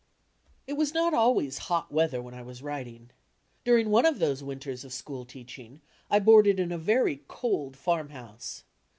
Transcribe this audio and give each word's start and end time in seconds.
It 0.65 0.73
was 0.73 0.95
not 0.95 1.13
always 1.13 1.59
hot 1.69 1.91
weather 1.91 2.23
when 2.23 2.33
I 2.33 2.41
was 2.41 2.63
writing. 2.63 3.11
Dur 3.63 3.77
ing 3.77 3.91
one 3.91 4.07
of 4.07 4.17
those 4.17 4.41
winters 4.43 4.83
of 4.83 4.93
school 4.93 5.25
teaching 5.25 5.79
I 6.09 6.17
boarded 6.17 6.59
in 6.59 6.71
a 6.71 6.77
very 6.79 7.21
cold 7.27 7.77
farmhouse. 7.77 8.63